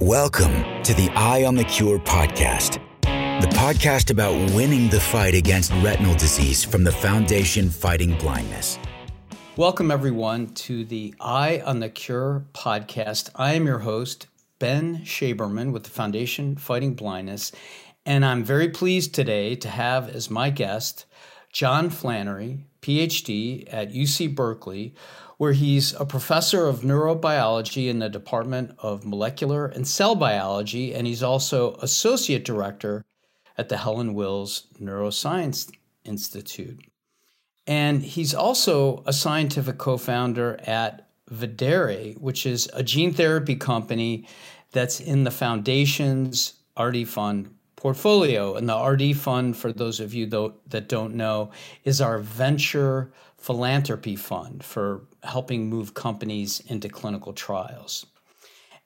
[0.00, 5.72] Welcome to the Eye on the Cure podcast, the podcast about winning the fight against
[5.82, 8.78] retinal disease from the Foundation Fighting Blindness.
[9.56, 13.30] Welcome, everyone, to the Eye on the Cure podcast.
[13.34, 14.28] I am your host,
[14.60, 17.50] Ben Shaberman with the Foundation Fighting Blindness,
[18.06, 21.06] and I'm very pleased today to have as my guest
[21.52, 24.94] John Flannery, PhD at UC Berkeley,
[25.38, 31.06] where he's a professor of neurobiology in the Department of Molecular and Cell Biology, and
[31.06, 33.04] he's also associate director
[33.56, 35.72] at the Helen Wills Neuroscience
[36.04, 36.80] Institute.
[37.66, 44.26] And he's also a scientific co founder at Videre, which is a gene therapy company
[44.72, 48.54] that's in the foundation's RD Fund portfolio.
[48.54, 51.50] And the RD Fund, for those of you that don't know,
[51.84, 58.06] is our venture philanthropy fund for helping move companies into clinical trials.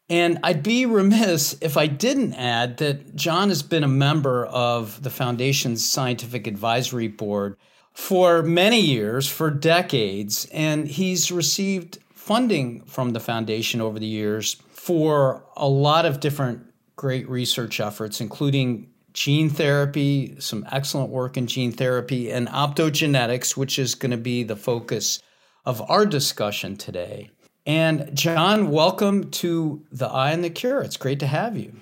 [0.09, 5.03] And I'd be remiss if I didn't add that John has been a member of
[5.03, 7.57] the Foundation's Scientific Advisory Board
[7.93, 14.55] for many years, for decades, and he's received funding from the Foundation over the years
[14.71, 16.67] for a lot of different
[16.97, 23.79] great research efforts, including gene therapy, some excellent work in gene therapy, and optogenetics, which
[23.79, 25.21] is going to be the focus
[25.65, 27.31] of our discussion today.
[27.65, 30.83] And John, welcome to the Eye and the Cure.
[30.83, 31.73] It's great to have you.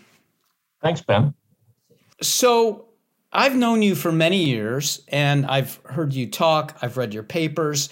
[0.82, 1.34] Thanks, Ben.
[2.20, 2.86] So,
[3.32, 7.88] I've known you for many years and I've heard you talk, I've read your papers,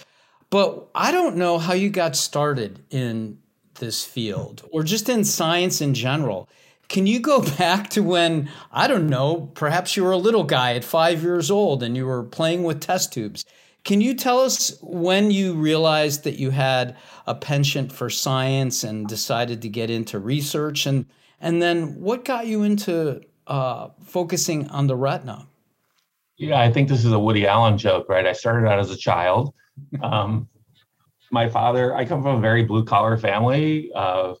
[0.49, 3.39] but I don't know how you got started in
[3.75, 6.49] this field or just in science in general.
[6.89, 10.75] Can you go back to when, I don't know, perhaps you were a little guy
[10.75, 13.45] at five years old and you were playing with test tubes?
[13.83, 19.07] Can you tell us when you realized that you had a penchant for science and
[19.07, 20.85] decided to get into research?
[20.85, 21.05] And,
[21.39, 25.47] and then what got you into uh, focusing on the retina?
[26.37, 28.25] Yeah, I think this is a Woody Allen joke, right?
[28.25, 29.53] I started out as a child.
[30.01, 30.47] Um,
[31.31, 33.91] my father, I come from a very blue collar family.
[33.95, 34.35] Uh,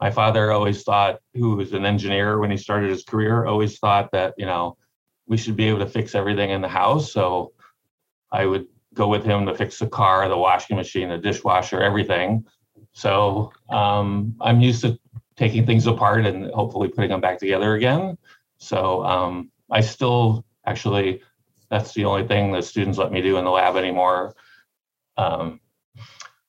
[0.00, 4.10] my father always thought, who was an engineer when he started his career, always thought
[4.12, 4.76] that, you know,
[5.26, 7.12] we should be able to fix everything in the house.
[7.12, 7.52] So
[8.32, 12.44] I would go with him to fix the car, the washing machine, the dishwasher, everything.
[12.92, 14.98] So um, I'm used to
[15.36, 18.16] taking things apart and hopefully putting them back together again.
[18.58, 21.22] So um, I still actually,
[21.70, 24.34] that's the only thing that students let me do in the lab anymore.
[25.16, 25.60] Um,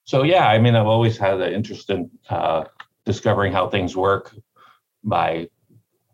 [0.04, 2.66] so yeah, I mean, I've always had an interest in uh,
[3.06, 4.36] discovering how things work
[5.04, 5.50] by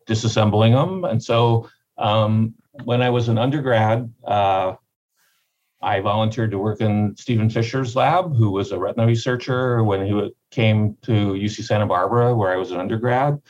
[0.07, 1.03] disassembling them.
[1.03, 2.55] And so um,
[2.85, 4.75] when I was an undergrad, uh,
[5.81, 10.33] I volunteered to work in Stephen Fisher's lab, who was a retina researcher when he
[10.51, 13.41] came to UC Santa Barbara, where I was an undergrad.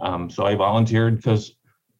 [0.00, 1.56] Um, so I volunteered because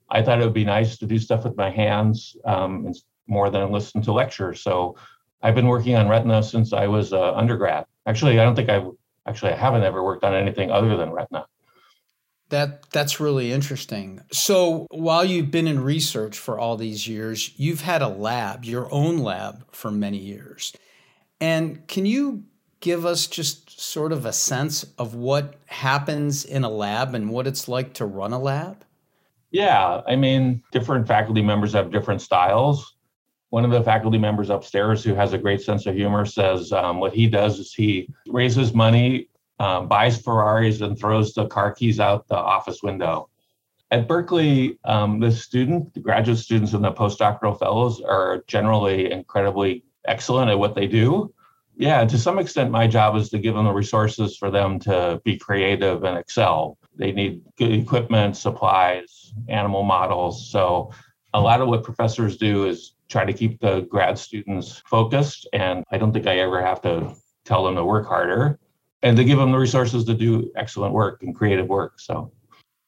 [0.09, 2.93] I thought it would be nice to do stuff with my hands um,
[3.27, 4.63] more than listen to lectures.
[4.63, 4.97] So
[5.43, 7.85] I've been working on retina since I was an undergrad.
[8.07, 8.89] Actually, I don't think I've
[9.27, 11.47] actually I haven't ever worked on anything other than retina.
[12.51, 14.21] That that's really interesting.
[14.33, 18.93] So while you've been in research for all these years, you've had a lab, your
[18.93, 20.73] own lab for many years.
[21.41, 22.45] And can you
[22.81, 27.47] give us just sort of a sense of what happens in a lab and what
[27.47, 28.85] it's like to run a lab?
[29.51, 32.95] Yeah, I mean, different faculty members have different styles.
[33.51, 37.01] One of the faculty members upstairs who has a great sense of humor says um,
[37.01, 39.29] what he does is he raises money,
[39.61, 43.29] um, buys Ferraris, and throws the car keys out the office window.
[43.91, 49.85] At Berkeley, um, the student, the graduate students, and the postdoctoral fellows are generally incredibly
[50.07, 51.33] excellent at what they do.
[51.77, 55.21] Yeah, to some extent, my job is to give them the resources for them to
[55.25, 56.79] be creative and excel.
[56.97, 60.51] They need good equipment, supplies, animal models.
[60.51, 60.91] So,
[61.35, 65.47] a lot of what professors do is try to keep the grad students focused.
[65.53, 68.59] And I don't think I ever have to tell them to work harder
[69.03, 72.01] and to give them the resources to do excellent work and creative work.
[72.01, 72.33] So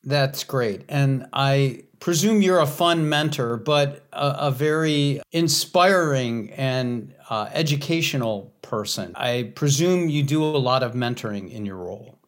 [0.04, 0.84] that's great.
[0.88, 8.52] And I presume you're a fun mentor, but a, a very inspiring and uh, educational
[8.62, 9.12] person.
[9.16, 12.18] I presume you do a lot of mentoring in your role.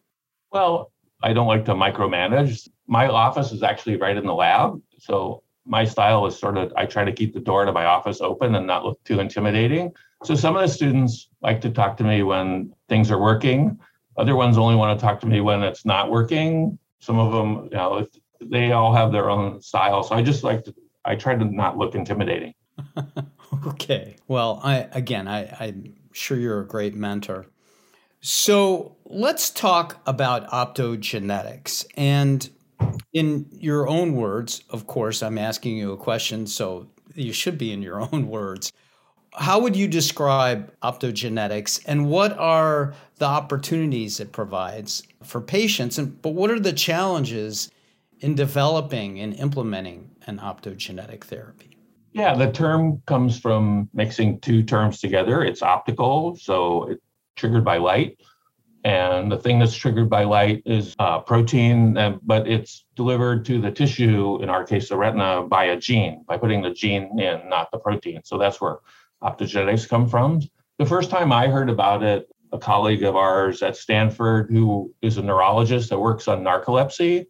[0.51, 2.69] Well, I don't like to micromanage.
[2.87, 4.81] My office is actually right in the lab.
[4.99, 8.21] So my style is sort of I try to keep the door to my office
[8.21, 9.91] open and not look too intimidating.
[10.23, 13.79] So some of the students like to talk to me when things are working.
[14.17, 16.79] Other ones only want to talk to me when it's not working.
[16.99, 18.07] Some of them, you know,
[18.41, 20.03] they all have their own style.
[20.03, 20.75] So I just like to
[21.05, 22.53] I try to not look intimidating.
[23.67, 24.17] okay.
[24.27, 27.45] Well, I again, I, I'm sure you're a great mentor.
[28.21, 31.85] So let's talk about optogenetics.
[31.95, 32.49] And
[33.13, 37.71] In your own words, of course, I'm asking you a question, so you should be
[37.71, 38.73] in your own words.
[39.37, 45.97] How would you describe optogenetics and what are the opportunities it provides for patients?
[45.97, 47.69] And, but what are the challenges
[48.21, 51.77] in developing and implementing an optogenetic therapy?
[52.13, 55.43] Yeah, the term comes from mixing two terms together.
[55.43, 57.03] It's optical, so it's
[57.35, 58.17] triggered by light.
[58.85, 63.59] And the thing that's triggered by light is uh, protein, uh, but it's delivered to
[63.59, 67.49] the tissue, in our case, the retina, by a gene, by putting the gene in,
[67.49, 68.21] not the protein.
[68.23, 68.77] So that's where
[69.23, 70.41] optogenetics come from.
[70.77, 75.17] The first time I heard about it, a colleague of ours at Stanford, who is
[75.17, 77.25] a neurologist that works on narcolepsy,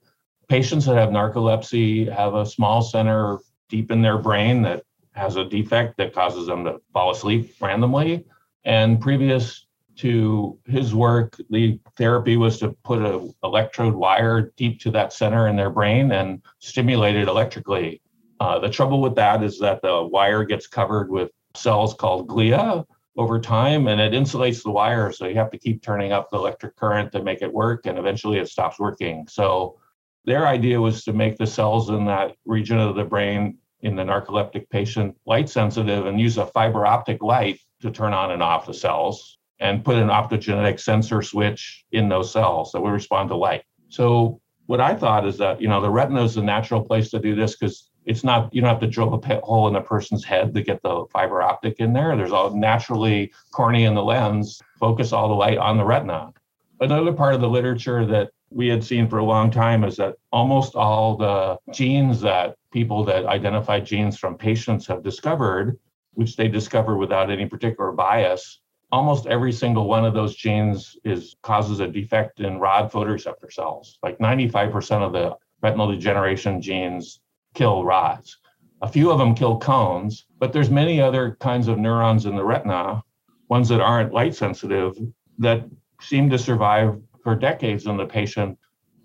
[0.48, 3.40] patients that have narcolepsy have a small center
[3.70, 4.84] deep in their brain that
[5.14, 8.26] has a defect that causes them to fall asleep randomly.
[8.66, 9.66] And previous
[9.98, 15.48] to his work, the therapy was to put an electrode wire deep to that center
[15.48, 18.02] in their brain and stimulate it electrically.
[18.40, 22.86] Uh, the trouble with that is that the wire gets covered with cells called glia
[23.18, 25.12] over time and it insulates the wire.
[25.12, 27.98] So you have to keep turning up the electric current to make it work, and
[27.98, 29.28] eventually it stops working.
[29.30, 29.80] So
[30.26, 34.04] their idea was to make the cells in that region of the brain in the
[34.04, 38.66] narcoleptic patient light sensitive and use a fiber optic light to turn on and off
[38.66, 43.36] the cells and put an optogenetic sensor switch in those cells that would respond to
[43.36, 43.64] light.
[43.90, 47.20] So what I thought is that, you know, the retina is the natural place to
[47.20, 49.82] do this because it's not, you don't have to drill a pit hole in a
[49.82, 52.16] person's head to get the fiber optic in there.
[52.16, 56.32] There's all naturally cornea in the lens, focus all the light on the retina.
[56.80, 60.16] Another part of the literature that we had seen for a long time is that
[60.32, 65.80] almost all the genes that people that identify genes from patients have discovered,
[66.14, 68.60] which they discover without any particular bias,
[68.92, 73.98] almost every single one of those genes is causes a defect in rod photoreceptor cells.
[74.04, 77.20] Like 95% of the retinal degeneration genes
[77.56, 78.38] kill rods.
[78.82, 82.44] A few of them kill cones, but there's many other kinds of neurons in the
[82.44, 83.02] retina,
[83.50, 84.96] ones that aren't light sensitive,
[85.40, 85.66] that
[86.02, 88.58] seem to survive for decades in the patient,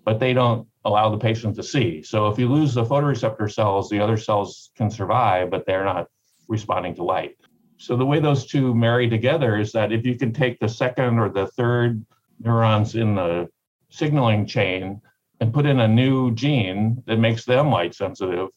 [0.05, 2.03] but they don't allow the patient to see.
[2.03, 6.07] So if you lose the photoreceptor cells, the other cells can survive, but they're not
[6.47, 7.37] responding to light.
[7.77, 11.17] So the way those two marry together is that if you can take the second
[11.17, 12.05] or the third
[12.39, 13.49] neurons in the
[13.89, 15.01] signaling chain
[15.41, 18.49] and put in a new gene that makes them light sensitive,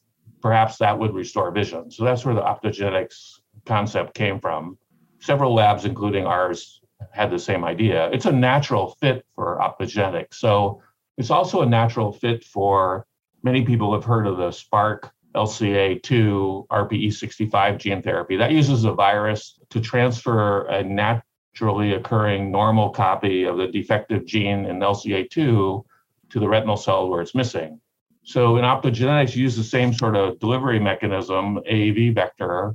[0.43, 1.91] perhaps that would restore vision.
[1.91, 4.77] So that's where the optogenetics concept came from.
[5.19, 8.11] Several labs, including ours, had the same idea.
[8.13, 10.35] It's a natural fit for optogenetics.
[10.35, 10.83] So
[11.17, 13.07] it's also a natural fit for
[13.43, 18.37] many people have heard of the Spark LCA2 RPE65 gene therapy.
[18.37, 24.67] That uses a virus to transfer a naturally occurring normal copy of the defective gene
[24.67, 25.83] in LCA2
[26.31, 27.81] to the retinal cell where it's missing.
[28.23, 32.75] So in optogenetics, you use the same sort of delivery mechanism, AAV vector.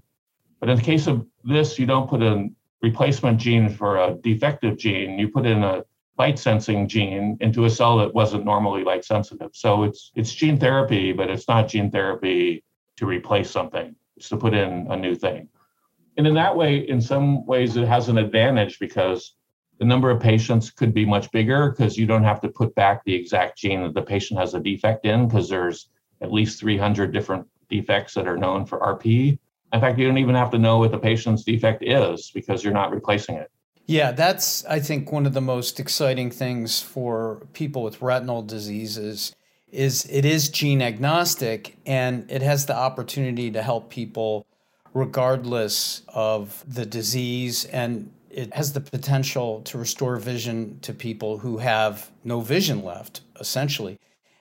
[0.60, 4.78] But in the case of this, you don't put in replacement gene for a defective
[4.78, 5.84] gene, you put in a
[6.18, 9.52] light sensing gene into a cell that wasn't normally light sensitive.
[9.54, 12.64] So it's it's gene therapy, but it's not gene therapy
[12.98, 13.96] to replace something.
[14.18, 15.48] It's to put in a new thing.
[16.18, 19.34] And in that way, in some ways, it has an advantage because
[19.80, 23.04] the number of patients could be much bigger because you don't have to put back
[23.06, 25.88] the exact gene that the patient has a defect in because there's
[26.22, 29.40] at least 300 different defects that are known for RP.
[29.72, 32.74] In fact, you don't even have to know what the patient's defect is because you're
[32.74, 33.50] not replacing it.
[33.86, 39.34] Yeah, that's, I think, one of the most exciting things for people with retinal diseases
[39.72, 44.46] is it is gene agnostic and it has the opportunity to help people
[44.94, 51.58] regardless of the disease and it has the potential to restore vision to people who
[51.58, 53.98] have no vision left essentially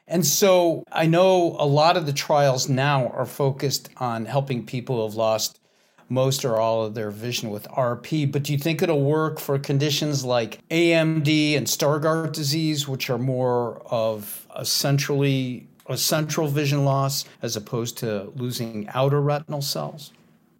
[0.08, 4.96] and so I know a lot of the trials now are focused on helping people
[4.96, 5.60] who have lost
[6.08, 9.58] most or all of their vision with RP, but do you think it'll work for
[9.58, 16.84] conditions like AMD and Stargardt disease, which are more of a centrally a central vision
[16.84, 20.12] loss as opposed to losing outer retinal cells?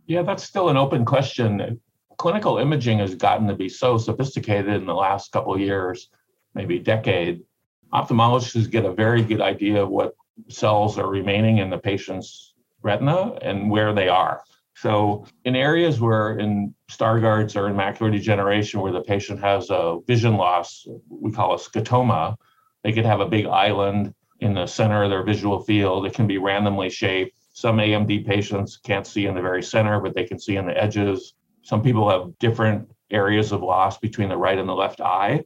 [0.07, 1.81] Yeah, that's still an open question.
[2.19, 6.11] Clinical imaging has gotten to be so sophisticated in the last couple of years,
[6.55, 7.43] maybe decade,
[7.93, 10.15] ophthalmologists get a very good idea of what
[10.49, 14.43] cells are remaining in the patient's retina and where they are.
[14.77, 19.99] So, in areas where in Stargardts or in macular degeneration, where the patient has a
[20.07, 22.37] vision loss, we call a scotoma,
[22.85, 26.07] they could have a big island in the center of their visual field.
[26.07, 27.37] It can be randomly shaped.
[27.53, 30.81] Some AMD patients can't see in the very center, but they can see in the
[30.81, 31.35] edges.
[31.69, 35.45] Some people have different areas of loss between the right and the left eye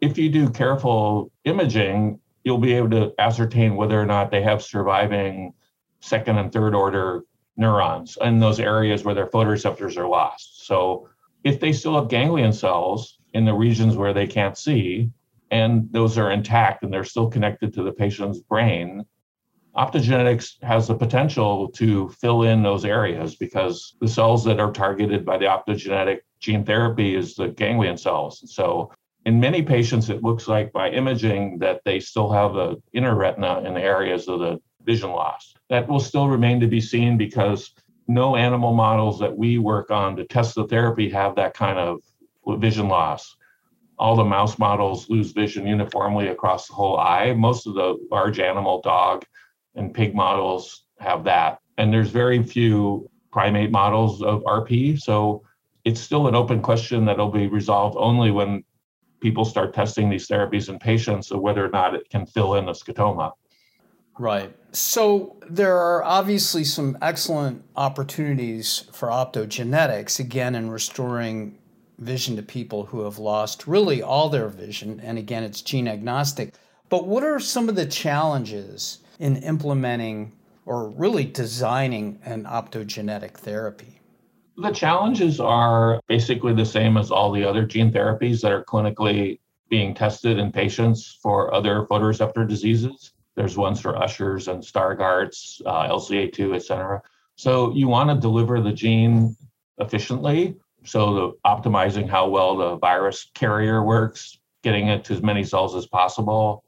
[0.00, 4.62] if you do careful imaging, you'll be able to ascertain whether or not they have
[4.62, 5.52] surviving
[6.00, 7.22] second and third order
[7.56, 10.66] neurons in those areas where their photoreceptors are lost.
[10.66, 11.08] So
[11.44, 15.10] if they still have ganglion cells in the regions where they can't see,
[15.50, 19.04] and those are intact and they're still connected to the patient's brain,
[19.76, 25.24] optogenetics has the potential to fill in those areas because the cells that are targeted
[25.24, 28.42] by the optogenetic gene therapy is the ganglion cells.
[28.52, 28.90] So
[29.26, 33.60] in many patients, it looks like by imaging that they still have the inner retina
[33.60, 35.54] in the areas of the vision loss.
[35.68, 37.72] That will still remain to be seen because
[38.08, 42.00] no animal models that we work on to test the therapy have that kind of
[42.60, 43.36] vision loss.
[43.98, 47.34] All the mouse models lose vision uniformly across the whole eye.
[47.34, 49.24] Most of the large animal dog
[49.74, 51.58] and pig models have that.
[51.78, 54.98] And there's very few primate models of RP.
[54.98, 55.42] So
[55.84, 58.64] it's still an open question that'll be resolved only when
[59.20, 62.66] people start testing these therapies in patients of whether or not it can fill in
[62.66, 63.32] the scotoma.
[64.18, 64.54] Right.
[64.72, 71.56] So there are obviously some excellent opportunities for optogenetics, again, in restoring
[71.98, 75.00] vision to people who have lost really all their vision.
[75.00, 76.54] And again, it's gene agnostic.
[76.88, 80.32] But what are some of the challenges in implementing
[80.64, 84.00] or really designing an optogenetic therapy?
[84.56, 89.38] The challenges are basically the same as all the other gene therapies that are clinically
[89.68, 93.12] being tested in patients for other photoreceptor diseases.
[93.36, 97.00] There's ones for Ushers and Stargardt's, uh, LCA2, et cetera.
[97.36, 99.36] So you want to deliver the gene
[99.78, 100.56] efficiently.
[100.84, 105.74] So the optimizing how well the virus carrier works, getting it to as many cells
[105.74, 106.64] as possible,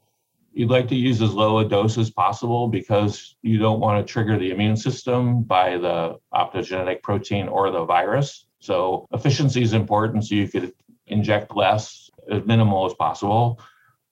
[0.53, 4.11] you'd like to use as low a dose as possible because you don't want to
[4.11, 8.45] trigger the immune system by the optogenetic protein or the virus.
[8.59, 10.73] So efficiency is important so you could
[11.07, 13.59] inject less as minimal as possible.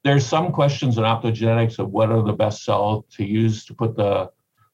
[0.04, 3.96] There's some questions in optogenetics of what are the best cells to use to put
[3.96, 4.32] the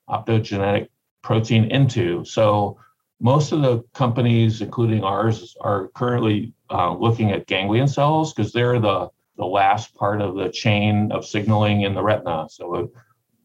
[0.10, 0.88] optogenetic
[1.22, 2.24] protein into.
[2.24, 2.80] So
[3.20, 8.80] most of the companies, including ours, are currently uh, looking at ganglion cells because they're
[8.80, 12.48] the the last part of the chain of signaling in the retina.
[12.50, 12.86] So uh,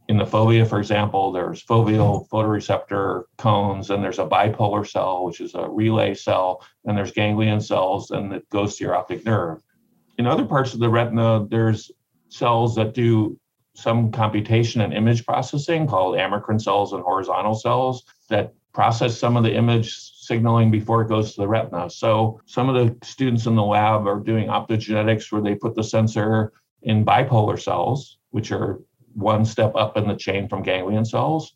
[0.09, 5.41] in the fovea, for example, there's foveal photoreceptor cones, and there's a bipolar cell, which
[5.41, 9.63] is a relay cell, and there's ganglion cells, and it goes to your optic nerve.
[10.19, 11.91] In other parts of the retina, there's
[12.29, 13.39] cells that do
[13.75, 19.45] some computation and image processing called amacrine cells and horizontal cells that process some of
[19.45, 21.91] the image signaling before it goes to the retina.
[21.91, 25.83] So some of the students in the lab are doing optogenetics where they put the
[25.83, 26.52] sensor
[26.83, 28.81] in bipolar cells, which are
[29.14, 31.55] one step up in the chain from ganglion cells.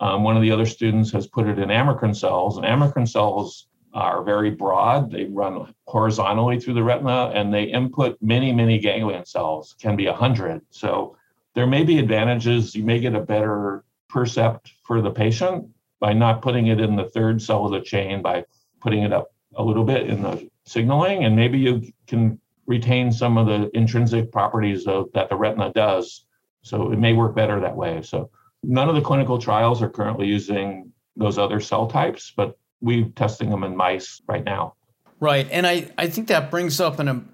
[0.00, 3.68] Um, one of the other students has put it in amacrine cells, and amacrine cells
[3.94, 5.12] are very broad.
[5.12, 10.06] They run horizontally through the retina and they input many, many ganglion cells, can be
[10.06, 10.62] 100.
[10.70, 11.16] So
[11.54, 12.74] there may be advantages.
[12.74, 15.68] You may get a better percept for the patient
[16.00, 18.44] by not putting it in the third cell of the chain, by
[18.80, 23.36] putting it up a little bit in the signaling, and maybe you can retain some
[23.36, 26.24] of the intrinsic properties of, that the retina does.
[26.62, 28.02] So it may work better that way.
[28.02, 28.30] So
[28.62, 33.50] none of the clinical trials are currently using those other cell types, but we're testing
[33.50, 34.74] them in mice right now.
[35.18, 35.48] Right.
[35.50, 37.28] And I, I think that brings up an,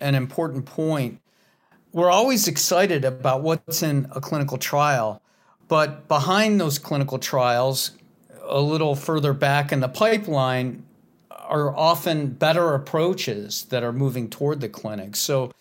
[0.00, 1.20] an important point.
[1.92, 5.22] We're always excited about what's in a clinical trial,
[5.68, 7.92] but behind those clinical trials
[8.50, 10.84] a little further back in the pipeline
[11.30, 15.16] are often better approaches that are moving toward the clinic.
[15.16, 15.52] So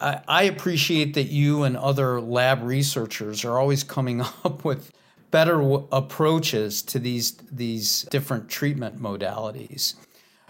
[0.00, 4.90] I, I appreciate that you and other lab researchers are always coming up with
[5.30, 9.94] better w- approaches to these these different treatment modalities.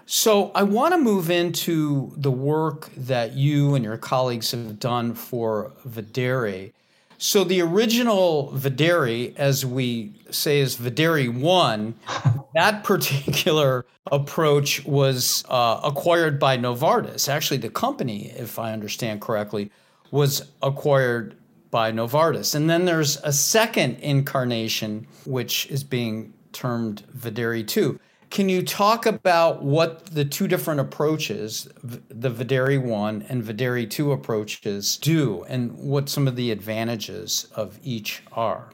[0.06, 5.14] So I want to move into the work that you and your colleagues have done
[5.14, 6.72] for Videri.
[7.22, 11.94] So the original Videri, as we say, is Videri 1.
[12.54, 17.28] that particular approach was uh, acquired by Novartis.
[17.28, 19.70] Actually, the company, if I understand correctly,
[20.10, 21.36] was acquired
[21.70, 22.54] by Novartis.
[22.54, 28.00] And then there's a second incarnation, which is being termed Videri 2.
[28.30, 34.12] Can you talk about what the two different approaches, the Videri 1 and Videri 2
[34.12, 38.70] approaches, do and what some of the advantages of each are?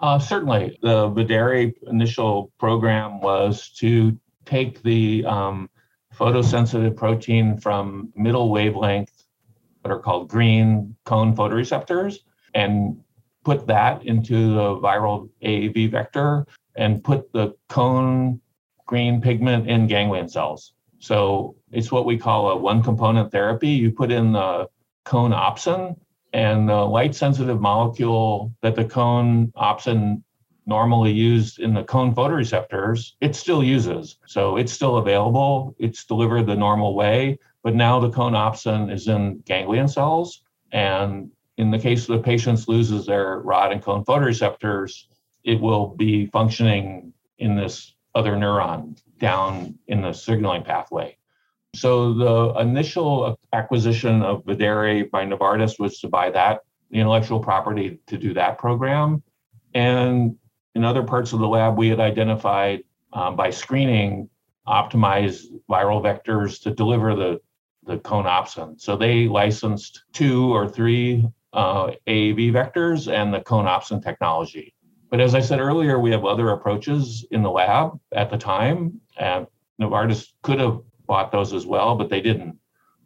[0.00, 0.78] Uh, certainly.
[0.80, 5.68] The Videri initial program was to take the um,
[6.14, 9.24] photosensitive protein from middle wavelength,
[9.82, 12.20] what are called green cone photoreceptors,
[12.54, 12.98] and
[13.44, 16.46] put that into the viral AAV vector
[16.76, 18.40] and put the cone
[18.90, 20.72] green pigment in ganglion cells.
[20.98, 23.68] So it's what we call a one component therapy.
[23.68, 24.68] You put in the
[25.04, 25.96] cone opsin
[26.32, 30.22] And the light sensitive molecule that the cone opsin
[30.66, 34.18] normally used in the cone photoreceptors, it still uses.
[34.26, 35.74] So it's still available.
[35.78, 40.42] It's delivered the normal way, but now the cone opsin is in ganglion cells.
[40.70, 45.06] And in the case of the patients loses their rod and cone photoreceptors,
[45.42, 51.16] it will be functioning in this other neuron down in the signaling pathway.
[51.74, 58.00] So the initial acquisition of Videre by Novartis was to buy that, the intellectual property
[58.06, 59.22] to do that program.
[59.74, 60.36] And
[60.74, 64.28] in other parts of the lab, we had identified um, by screening
[64.66, 67.40] optimized viral vectors to deliver the,
[67.84, 68.80] the conopsin.
[68.80, 74.74] So they licensed two or three uh, AAV vectors and the conopsin technology.
[75.10, 79.00] But as I said earlier, we have other approaches in the lab at the time.
[79.18, 79.46] And
[79.80, 82.56] Novartis could have bought those as well, but they didn't.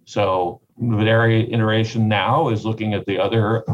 [0.05, 3.65] So Videre iteration now is looking at the other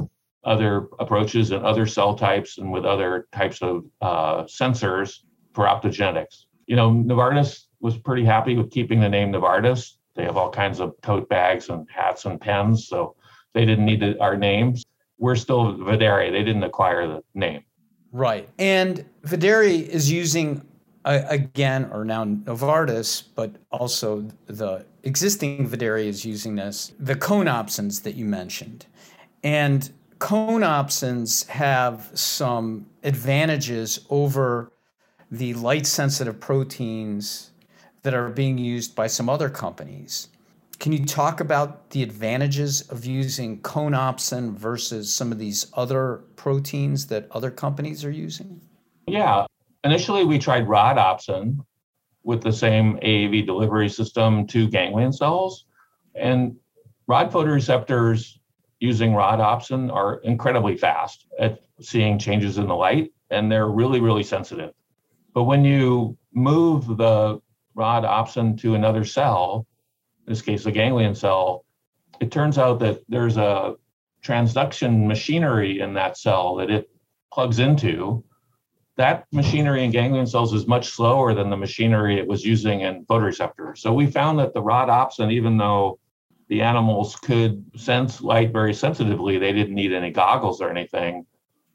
[0.45, 5.19] other approaches and other cell types and with other types of uh, sensors
[5.53, 6.45] for optogenetics.
[6.67, 9.97] You know, Novartis was pretty happy with keeping the name Novartis.
[10.15, 13.17] They have all kinds of tote bags and hats and pens, so
[13.53, 14.85] they didn't need our names.
[15.19, 16.31] We're still Videre.
[16.31, 17.65] They didn't acquire the name.
[18.13, 18.49] Right.
[18.59, 20.67] And Videri is using,
[21.05, 28.03] uh, again, or now Novartis, but also the existing Videri is using this, the conopsins
[28.03, 28.87] that you mentioned.
[29.43, 34.73] And conopsins have some advantages over
[35.31, 37.53] the light sensitive proteins
[38.03, 40.29] that are being used by some other companies.
[40.81, 47.07] Can you talk about the advantages of using conopsin versus some of these other proteins
[47.09, 48.63] that other companies are using?
[49.07, 49.45] Yeah.
[49.85, 51.59] Initially, we tried rhodopsin
[52.23, 55.67] with the same AAV delivery system to ganglion cells.
[56.15, 56.57] And
[57.07, 58.39] rod photoreceptors
[58.79, 64.23] using rhodopsin are incredibly fast at seeing changes in the light, and they're really, really
[64.23, 64.73] sensitive.
[65.35, 67.39] But when you move the
[67.77, 69.67] rhodopsin to another cell,
[70.27, 71.65] this case, a ganglion cell,
[72.21, 73.75] it turns out that there's a
[74.23, 76.91] transduction machinery in that cell that it
[77.33, 78.25] plugs into.
[78.97, 83.07] That machinery in ganglion cells is much slower than the machinery it was using in
[83.07, 83.79] photoreceptors.
[83.79, 85.99] So we found that the rod rhodopsin, even though
[86.49, 91.25] the animals could sense light very sensitively, they didn't need any goggles or anything.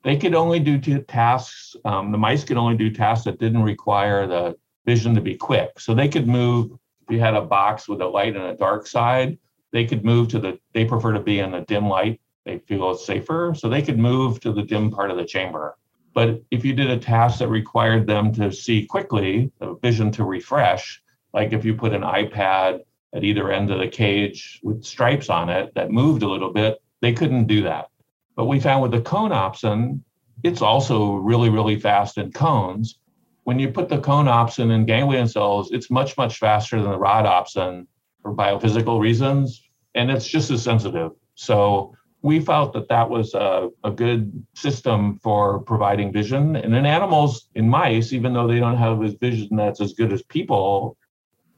[0.04, 4.28] They could only do tasks, um, the mice could only do tasks that didn't require
[4.28, 4.56] the
[4.86, 5.80] vision to be quick.
[5.80, 8.88] So they could move if you had a box with a light and a dark
[8.88, 9.38] side,
[9.72, 12.20] they could move to the, they prefer to be in the dim light.
[12.46, 13.54] They feel safer.
[13.56, 15.78] So they could move to the dim part of the chamber.
[16.13, 20.24] But if you did a task that required them to see quickly, the vision to
[20.24, 21.02] refresh,
[21.34, 22.80] like if you put an iPad
[23.13, 26.82] at either end of the cage with stripes on it that moved a little bit,
[27.02, 27.89] they couldn't do that.
[28.36, 30.02] But we found with the conopsin,
[30.44, 32.98] it's also really, really fast in cones
[33.46, 37.26] when you put the conopsin in ganglion cells, it's much, much faster than the rod
[37.26, 37.86] rhodopsin
[38.22, 41.12] for biophysical reasons, and it's just as sensitive.
[41.36, 46.56] So we felt that that was a, a good system for providing vision.
[46.56, 50.12] And in animals, in mice, even though they don't have a vision that's as good
[50.12, 50.98] as people,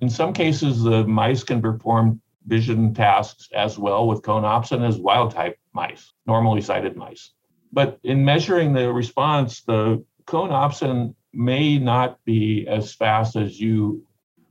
[0.02, 5.32] in some cases, the mice can perform vision tasks as well with conopsin as wild
[5.32, 7.32] type mice, normally sighted mice.
[7.72, 14.04] But in measuring the response, the conopsin may not be as fast as you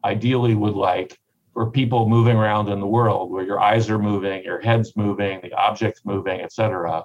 [0.04, 1.18] ideally would like
[1.52, 5.40] for people moving around in the world where your eyes are moving, your head's moving,
[5.42, 7.04] the object's moving, etc.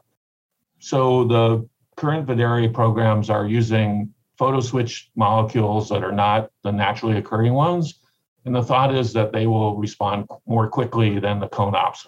[0.77, 7.53] So the current Videre programs are using photoswitch molecules that are not the naturally occurring
[7.53, 8.01] ones.
[8.45, 12.07] And the thought is that they will respond more quickly than the conopsin.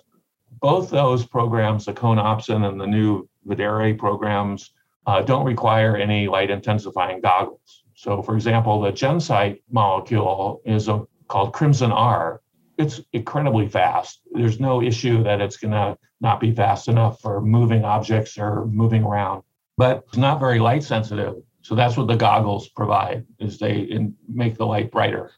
[0.59, 4.73] Both those programs, the conopsin and the new Videre programs,
[5.05, 7.83] uh, don't require any light intensifying goggles.
[7.95, 12.41] So, for example, the GenSight molecule is a, called Crimson R.
[12.77, 14.21] It's incredibly fast.
[14.31, 18.65] There's no issue that it's going to not be fast enough for moving objects or
[18.65, 19.43] moving around,
[19.77, 21.35] but it's not very light sensitive.
[21.61, 25.31] So that's what the goggles provide is they make the light brighter.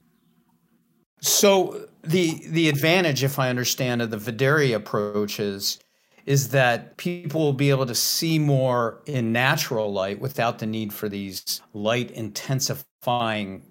[1.22, 5.80] So the the advantage, if I understand of the Videre approach is
[6.26, 10.92] is that people will be able to see more in natural light without the need
[10.92, 13.64] for these light intensifying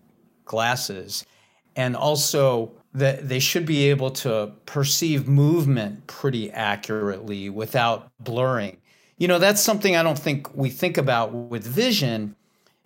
[0.45, 1.25] glasses.
[1.77, 8.77] And also that they should be able to perceive movement pretty accurately without blurring.
[9.19, 12.37] You know, that's something I don't think we think about with vision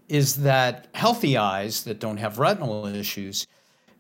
[0.08, 3.46] is that healthy eyes that don't have retinal issues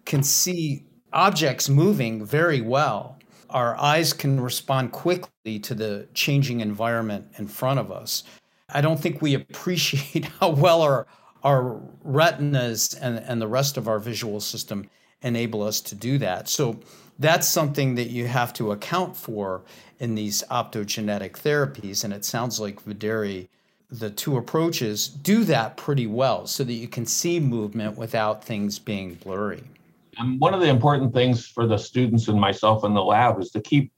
[0.06, 3.17] can see objects moving very well
[3.50, 8.24] our eyes can respond quickly to the changing environment in front of us.
[8.70, 11.06] I don't think we appreciate how well our
[11.44, 14.90] our retinas and, and the rest of our visual system
[15.22, 16.48] enable us to do that.
[16.48, 16.78] So
[17.18, 19.62] that's something that you have to account for
[19.98, 22.04] in these optogenetic therapies.
[22.04, 23.48] And it sounds like Videri,
[23.90, 28.78] the two approaches, do that pretty well so that you can see movement without things
[28.78, 29.64] being blurry.
[30.18, 33.50] And one of the important things for the students and myself in the lab is
[33.52, 33.92] to keep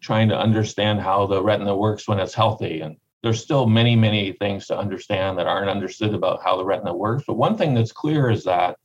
[0.00, 2.80] trying to understand how the retina works when it's healthy.
[2.80, 6.94] And there's still many, many things to understand that aren't understood about how the retina
[6.94, 7.24] works.
[7.26, 8.76] But one thing that's clear is that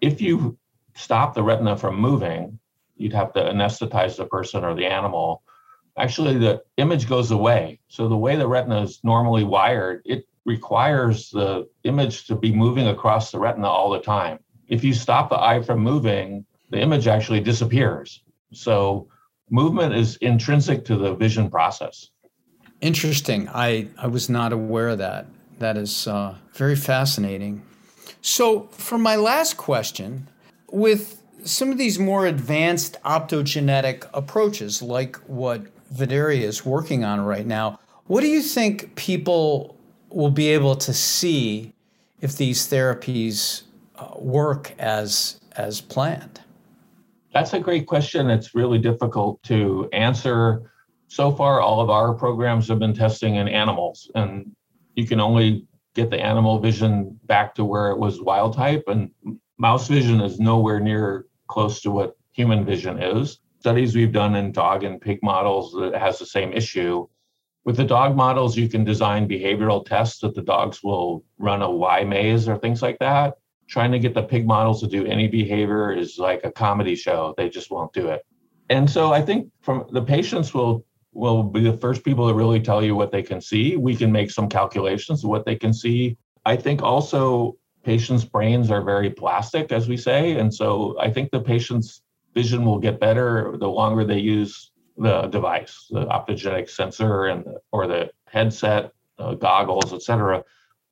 [0.00, 0.56] if you
[0.94, 2.60] stop the retina from moving,
[2.96, 5.42] you'd have to anesthetize the person or the animal.
[5.96, 7.80] Actually, the image goes away.
[7.88, 12.86] So the way the retina is normally wired, it requires the image to be moving
[12.86, 14.38] across the retina all the time.
[14.68, 18.22] If you stop the eye from moving, the image actually disappears.
[18.52, 19.08] So
[19.50, 22.10] movement is intrinsic to the vision process.
[22.80, 23.48] Interesting.
[23.48, 25.26] I, I was not aware of that.
[25.58, 27.62] That is uh, very fascinating.
[28.20, 30.28] So, for my last question,
[30.70, 37.46] with some of these more advanced optogenetic approaches, like what Videri is working on right
[37.46, 39.76] now, what do you think people
[40.10, 41.72] will be able to see
[42.20, 43.62] if these therapies
[43.98, 46.40] Uh, work as as planned?
[47.34, 48.30] That's a great question.
[48.30, 50.70] It's really difficult to answer.
[51.08, 54.54] So far, all of our programs have been testing in animals, and
[54.94, 58.84] you can only get the animal vision back to where it was wild type.
[58.86, 59.10] And
[59.58, 63.40] mouse vision is nowhere near close to what human vision is.
[63.58, 67.08] Studies we've done in dog and pig models that has the same issue.
[67.64, 71.70] With the dog models, you can design behavioral tests that the dogs will run a
[71.70, 73.37] Y maze or things like that.
[73.68, 77.34] Trying to get the pig models to do any behavior is like a comedy show.
[77.36, 78.24] They just won't do it.
[78.70, 82.60] And so I think from the patients will will be the first people to really
[82.60, 83.76] tell you what they can see.
[83.76, 86.16] We can make some calculations of what they can see.
[86.44, 90.38] I think also patients' brains are very plastic, as we say.
[90.38, 92.02] And so I think the patient's
[92.34, 97.86] vision will get better the longer they use the device, the optogenetic sensor and or
[97.86, 100.44] the headset, uh, goggles, et cetera.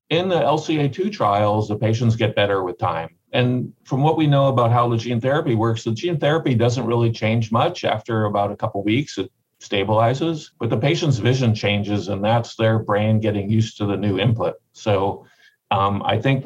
[0.09, 3.17] In the LCA2 trials, the patients get better with time.
[3.33, 6.87] And from what we know about how the gene therapy works, the gene therapy doesn't
[6.87, 9.19] really change much after about a couple weeks.
[9.19, 13.97] It stabilizes, but the patient's vision changes, and that's their brain getting used to the
[13.97, 14.55] new input.
[14.73, 15.27] So
[15.73, 16.45] um, I think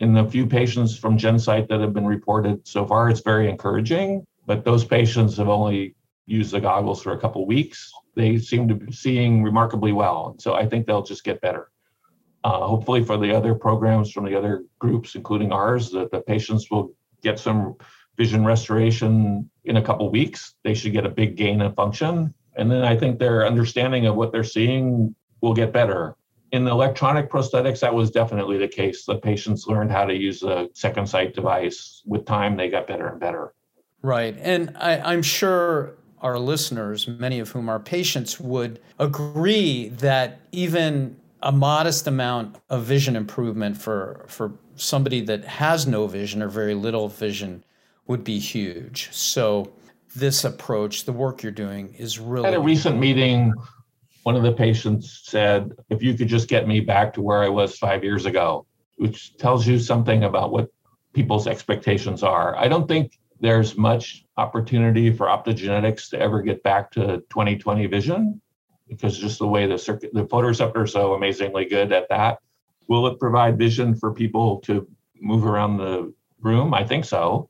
[0.00, 4.26] in the few patients from GenSight that have been reported so far, it's very encouraging.
[4.46, 5.94] But those patients have only
[6.26, 7.92] used the goggles for a couple weeks.
[8.14, 10.36] They seem to be seeing remarkably well.
[10.38, 11.70] So I think they'll just get better.
[12.46, 16.70] Uh, hopefully, for the other programs from the other groups, including ours, that the patients
[16.70, 17.74] will get some
[18.16, 20.54] vision restoration in a couple weeks.
[20.62, 22.32] They should get a big gain in function.
[22.56, 26.16] And then I think their understanding of what they're seeing will get better
[26.52, 29.04] in the electronic prosthetics, that was definitely the case.
[29.04, 32.02] The patients learned how to use a second sight device.
[32.06, 33.52] With time, they got better and better.
[34.02, 34.36] Right.
[34.40, 41.16] And I, am sure our listeners, many of whom are patients, would agree that even
[41.42, 46.74] a modest amount of vision improvement for, for somebody that has no vision or very
[46.74, 47.64] little vision
[48.06, 49.08] would be huge.
[49.12, 49.72] So,
[50.14, 52.48] this approach, the work you're doing, is really.
[52.48, 53.52] At a recent meeting
[54.26, 57.48] one of the patients said, if you could just get me back to where I
[57.48, 60.68] was five years ago, which tells you something about what
[61.12, 62.56] people's expectations are.
[62.56, 68.40] I don't think there's much opportunity for optogenetics to ever get back to 2020 vision
[68.88, 72.38] because just the way the circuit, the photoreceptor is so amazingly good at that.
[72.88, 74.86] Will it provide vision for people to
[75.20, 76.72] move around the room?
[76.72, 77.48] I think so.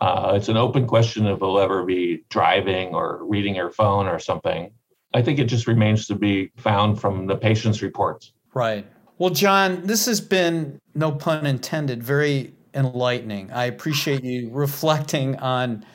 [0.00, 4.18] Uh, it's an open question if they'll ever be driving or reading your phone or
[4.18, 4.70] something.
[5.14, 8.32] I think it just remains to be found from the patient's reports.
[8.52, 8.86] Right.
[9.16, 13.50] Well, John, this has been, no pun intended, very enlightening.
[13.50, 15.86] I appreciate you reflecting on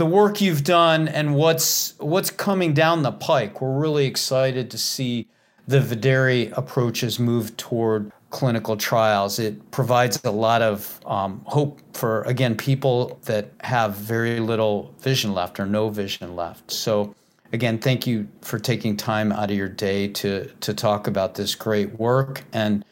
[0.00, 3.60] the work you've done and what's what's coming down the pike.
[3.60, 5.28] We're really excited to see
[5.68, 9.38] the Videri approaches move toward clinical trials.
[9.38, 15.34] It provides a lot of um, hope for again people that have very little vision
[15.34, 16.70] left or no vision left.
[16.70, 17.14] So
[17.52, 21.54] again, thank you for taking time out of your day to, to talk about this
[21.54, 22.42] great work.
[22.54, 22.86] And